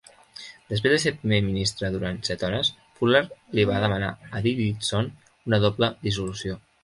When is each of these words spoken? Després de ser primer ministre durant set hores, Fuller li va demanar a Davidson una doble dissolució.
Després 0.71 0.93
de 0.95 0.99
ser 1.01 1.11
primer 1.17 1.37
ministre 1.49 1.91
durant 1.95 2.17
set 2.29 2.45
hores, 2.47 2.71
Fuller 3.01 3.21
li 3.59 3.67
va 3.73 3.83
demanar 3.85 4.09
a 4.39 4.43
Davidson 4.47 5.11
una 5.51 5.63
doble 5.67 5.91
dissolució. 6.09 6.59